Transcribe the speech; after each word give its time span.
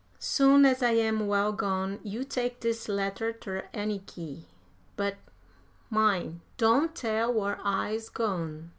Soon 0.17 0.65
as 0.65 0.81
I 0.81 0.93
am 0.93 1.27
well 1.27 1.51
gone, 1.51 1.99
you 2.01 2.23
take 2.23 2.59
dis 2.59 2.89
letter 2.89 3.31
ter 3.31 3.67
Anniky; 3.71 4.45
but 4.95 5.17
min', 5.91 6.41
don't 6.57 6.95
tell 6.95 7.31
whar 7.31 7.59
I's 7.63 8.09
gone. 8.09 8.69